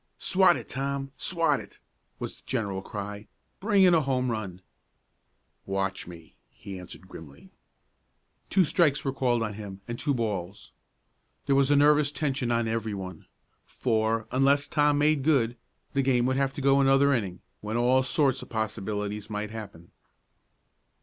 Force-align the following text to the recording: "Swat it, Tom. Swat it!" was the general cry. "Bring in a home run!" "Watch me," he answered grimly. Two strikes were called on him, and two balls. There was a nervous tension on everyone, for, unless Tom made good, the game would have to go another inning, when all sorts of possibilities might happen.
"Swat 0.17 0.57
it, 0.57 0.67
Tom. 0.67 1.11
Swat 1.15 1.59
it!" 1.59 1.77
was 2.17 2.37
the 2.37 2.41
general 2.47 2.81
cry. 2.81 3.27
"Bring 3.59 3.83
in 3.83 3.93
a 3.93 4.01
home 4.01 4.31
run!" 4.31 4.63
"Watch 5.67 6.07
me," 6.07 6.33
he 6.49 6.79
answered 6.79 7.07
grimly. 7.07 7.51
Two 8.49 8.63
strikes 8.65 9.05
were 9.05 9.13
called 9.13 9.43
on 9.43 9.53
him, 9.53 9.81
and 9.87 9.99
two 9.99 10.15
balls. 10.15 10.71
There 11.45 11.55
was 11.55 11.69
a 11.69 11.75
nervous 11.75 12.11
tension 12.11 12.51
on 12.51 12.67
everyone, 12.67 13.27
for, 13.67 14.25
unless 14.31 14.67
Tom 14.67 14.97
made 14.97 15.21
good, 15.21 15.55
the 15.93 16.01
game 16.01 16.25
would 16.25 16.35
have 16.35 16.53
to 16.53 16.61
go 16.61 16.81
another 16.81 17.13
inning, 17.13 17.41
when 17.59 17.77
all 17.77 18.01
sorts 18.01 18.41
of 18.41 18.49
possibilities 18.49 19.29
might 19.29 19.51
happen. 19.51 19.91